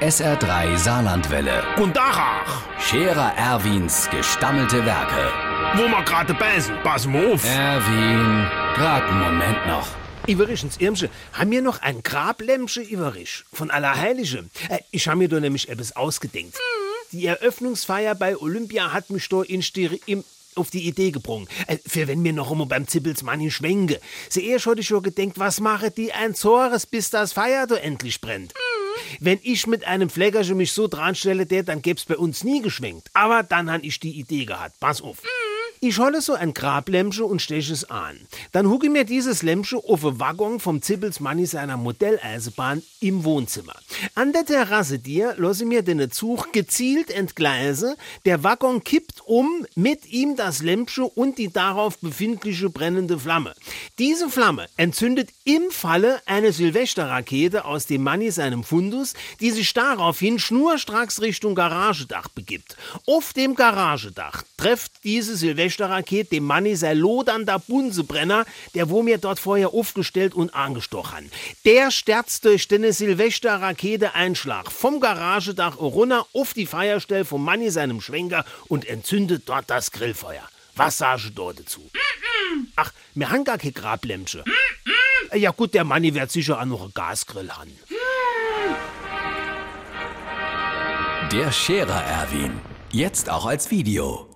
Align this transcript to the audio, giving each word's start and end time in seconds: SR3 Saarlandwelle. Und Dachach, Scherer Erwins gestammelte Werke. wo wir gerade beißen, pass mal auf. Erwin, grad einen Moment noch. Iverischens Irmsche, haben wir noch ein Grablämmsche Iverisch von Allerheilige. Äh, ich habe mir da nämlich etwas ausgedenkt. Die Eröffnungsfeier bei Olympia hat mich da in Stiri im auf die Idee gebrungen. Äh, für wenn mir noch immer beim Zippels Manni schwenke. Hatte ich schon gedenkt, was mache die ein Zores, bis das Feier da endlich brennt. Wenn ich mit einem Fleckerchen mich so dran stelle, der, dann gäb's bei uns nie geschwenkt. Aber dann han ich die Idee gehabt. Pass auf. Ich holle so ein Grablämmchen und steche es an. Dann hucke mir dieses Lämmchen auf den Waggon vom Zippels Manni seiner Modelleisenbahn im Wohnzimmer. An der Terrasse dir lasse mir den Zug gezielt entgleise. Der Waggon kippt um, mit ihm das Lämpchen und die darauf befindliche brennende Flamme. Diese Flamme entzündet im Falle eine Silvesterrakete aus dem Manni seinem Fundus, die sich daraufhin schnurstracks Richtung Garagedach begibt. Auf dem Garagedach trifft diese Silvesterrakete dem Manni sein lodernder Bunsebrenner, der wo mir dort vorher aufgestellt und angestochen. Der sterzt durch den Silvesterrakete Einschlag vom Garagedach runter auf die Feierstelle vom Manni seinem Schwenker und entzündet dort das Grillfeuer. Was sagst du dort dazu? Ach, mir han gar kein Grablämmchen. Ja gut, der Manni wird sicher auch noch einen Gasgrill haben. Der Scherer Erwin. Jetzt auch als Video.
SR3 0.00 0.76
Saarlandwelle. 0.76 1.64
Und 1.78 1.96
Dachach, 1.96 2.62
Scherer 2.78 3.32
Erwins 3.36 4.10
gestammelte 4.10 4.84
Werke. 4.84 5.32
wo 5.74 5.88
wir 5.88 6.04
gerade 6.04 6.34
beißen, 6.34 6.76
pass 6.82 7.06
mal 7.06 7.32
auf. 7.32 7.42
Erwin, 7.44 8.46
grad 8.74 9.04
einen 9.04 9.20
Moment 9.20 9.66
noch. 9.66 9.88
Iverischens 10.26 10.76
Irmsche, 10.76 11.08
haben 11.32 11.50
wir 11.50 11.62
noch 11.62 11.80
ein 11.80 12.02
Grablämmsche 12.02 12.82
Iverisch 12.82 13.46
von 13.50 13.70
Allerheilige. 13.70 14.44
Äh, 14.68 14.80
ich 14.90 15.08
habe 15.08 15.16
mir 15.16 15.30
da 15.30 15.40
nämlich 15.40 15.70
etwas 15.70 15.96
ausgedenkt. 15.96 16.58
Die 17.12 17.24
Eröffnungsfeier 17.24 18.14
bei 18.14 18.36
Olympia 18.36 18.92
hat 18.92 19.08
mich 19.08 19.26
da 19.30 19.42
in 19.42 19.62
Stiri 19.62 20.02
im 20.04 20.24
auf 20.56 20.70
die 20.70 20.86
Idee 20.86 21.10
gebrungen. 21.10 21.48
Äh, 21.66 21.78
für 21.86 22.06
wenn 22.06 22.20
mir 22.20 22.32
noch 22.32 22.50
immer 22.50 22.66
beim 22.66 22.86
Zippels 22.88 23.22
Manni 23.22 23.50
schwenke. 23.50 24.00
Hatte 24.30 24.80
ich 24.80 24.86
schon 24.86 25.02
gedenkt, 25.02 25.38
was 25.38 25.60
mache 25.60 25.90
die 25.90 26.12
ein 26.12 26.34
Zores, 26.34 26.86
bis 26.86 27.10
das 27.10 27.32
Feier 27.32 27.66
da 27.66 27.76
endlich 27.76 28.20
brennt. 28.20 28.54
Wenn 29.20 29.38
ich 29.42 29.66
mit 29.66 29.86
einem 29.86 30.10
Fleckerchen 30.10 30.56
mich 30.56 30.72
so 30.72 30.88
dran 30.88 31.14
stelle, 31.14 31.46
der, 31.46 31.62
dann 31.62 31.82
gäb's 31.82 32.04
bei 32.04 32.16
uns 32.16 32.44
nie 32.44 32.62
geschwenkt. 32.62 33.10
Aber 33.14 33.42
dann 33.42 33.70
han 33.70 33.84
ich 33.84 34.00
die 34.00 34.18
Idee 34.18 34.44
gehabt. 34.44 34.78
Pass 34.80 35.00
auf. 35.02 35.22
Ich 35.80 35.98
holle 35.98 36.22
so 36.22 36.32
ein 36.32 36.54
Grablämmchen 36.54 37.24
und 37.24 37.42
steche 37.42 37.72
es 37.72 37.90
an. 37.90 38.18
Dann 38.52 38.68
hucke 38.68 38.88
mir 38.88 39.04
dieses 39.04 39.42
Lämmchen 39.42 39.78
auf 39.86 40.00
den 40.00 40.18
Waggon 40.18 40.58
vom 40.58 40.80
Zippels 40.80 41.20
Manni 41.20 41.44
seiner 41.44 41.76
Modelleisenbahn 41.76 42.82
im 43.00 43.24
Wohnzimmer. 43.24 43.74
An 44.14 44.32
der 44.32 44.46
Terrasse 44.46 44.98
dir 44.98 45.34
lasse 45.36 45.66
mir 45.66 45.82
den 45.82 46.10
Zug 46.10 46.52
gezielt 46.52 47.10
entgleise. 47.10 47.96
Der 48.24 48.42
Waggon 48.42 48.84
kippt 48.84 49.20
um, 49.26 49.66
mit 49.74 50.06
ihm 50.06 50.36
das 50.36 50.62
Lämpchen 50.62 51.04
und 51.04 51.36
die 51.36 51.52
darauf 51.52 51.98
befindliche 51.98 52.70
brennende 52.70 53.18
Flamme. 53.18 53.54
Diese 53.98 54.30
Flamme 54.30 54.68
entzündet 54.76 55.30
im 55.44 55.70
Falle 55.70 56.20
eine 56.26 56.52
Silvesterrakete 56.52 57.64
aus 57.66 57.86
dem 57.86 58.02
Manni 58.02 58.30
seinem 58.30 58.64
Fundus, 58.64 59.12
die 59.40 59.50
sich 59.50 59.72
daraufhin 59.74 60.38
schnurstracks 60.38 61.20
Richtung 61.20 61.54
Garagedach 61.54 62.28
begibt. 62.28 62.76
Auf 63.06 63.32
dem 63.34 63.54
Garagedach 63.54 64.44
trifft 64.66 65.04
diese 65.04 65.36
Silvesterrakete 65.36 66.30
dem 66.30 66.44
Manni 66.44 66.74
sein 66.74 66.98
lodernder 66.98 67.60
Bunsebrenner, 67.60 68.44
der 68.74 68.90
wo 68.90 69.00
mir 69.02 69.18
dort 69.18 69.38
vorher 69.38 69.72
aufgestellt 69.72 70.34
und 70.34 70.54
angestochen. 70.56 71.30
Der 71.64 71.92
sterzt 71.92 72.44
durch 72.44 72.66
den 72.66 72.90
Silvesterrakete 72.90 74.14
Einschlag 74.14 74.72
vom 74.72 74.98
Garagedach 74.98 75.78
runter 75.78 76.26
auf 76.32 76.52
die 76.52 76.66
Feierstelle 76.66 77.24
vom 77.24 77.44
Manni 77.44 77.70
seinem 77.70 78.00
Schwenker 78.00 78.44
und 78.66 78.84
entzündet 78.88 79.44
dort 79.46 79.70
das 79.70 79.92
Grillfeuer. 79.92 80.42
Was 80.74 80.98
sagst 80.98 81.26
du 81.26 81.30
dort 81.30 81.60
dazu? 81.60 81.88
Ach, 82.74 82.92
mir 83.14 83.30
han 83.30 83.44
gar 83.44 83.58
kein 83.58 83.72
Grablämmchen. 83.72 84.42
Ja 85.32 85.52
gut, 85.52 85.74
der 85.74 85.84
Manni 85.84 86.12
wird 86.12 86.32
sicher 86.32 86.60
auch 86.60 86.64
noch 86.64 86.82
einen 86.82 86.94
Gasgrill 86.94 87.50
haben. 87.52 87.78
Der 91.30 91.52
Scherer 91.52 92.02
Erwin. 92.02 92.60
Jetzt 92.90 93.30
auch 93.30 93.46
als 93.46 93.70
Video. 93.70 94.35